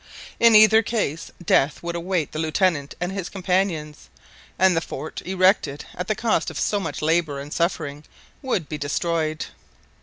In 0.39 0.55
either 0.55 0.81
case 0.81 1.29
death 1.45 1.83
would 1.83 1.95
await 1.95 2.31
the 2.31 2.39
Lieutenant 2.39 2.95
and 2.99 3.11
his 3.11 3.29
companions, 3.29 4.09
and 4.57 4.75
the 4.75 4.81
fort, 4.81 5.21
erected 5.27 5.85
at 5.93 6.07
the 6.07 6.15
cost 6.15 6.49
of 6.49 6.57
so 6.59 6.79
much 6.79 7.03
labour 7.03 7.39
and 7.39 7.53
suffering, 7.53 8.03
would 8.41 8.67
be 8.67 8.79
destroyed. 8.79 9.45